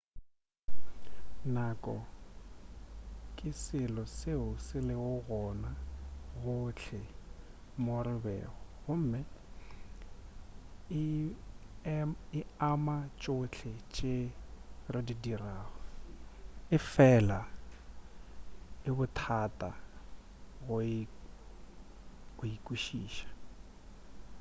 nako 1.55 1.91
ke 3.41 3.49
selo 3.63 4.03
seo 4.17 4.45
se 4.67 4.77
lego 4.87 5.09
gona 5.27 5.71
gohle 6.43 7.01
mo 7.83 7.97
re 8.07 8.15
bego 8.23 8.53
gomme 8.83 9.19
e 12.37 12.41
ama 12.71 12.97
tšhohle 13.19 13.73
tše 13.93 14.13
re 14.93 15.01
di 15.07 15.15
dirago 15.23 15.75
efela 16.77 17.39
e 18.87 18.89
bothata 18.97 19.69
go 20.65 20.77
e 22.49 22.53
kwešiša 22.65 23.27